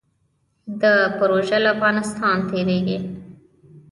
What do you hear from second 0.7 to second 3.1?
دا پروژه له افغانستان تیریږي